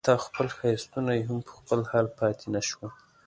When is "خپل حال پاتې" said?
1.59-2.45